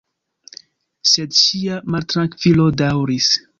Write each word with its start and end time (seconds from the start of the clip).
Sed 1.09 1.37
ŝia 1.41 1.77
maltrankvilo 1.97 2.69
daŭris. 2.83 3.33